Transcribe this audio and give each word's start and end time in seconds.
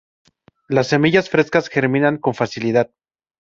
Las 0.67 0.87
semillas 0.87 1.29
frescas 1.29 1.69
germinan 1.69 2.17
con 2.17 2.33
facilidad. 2.33 2.89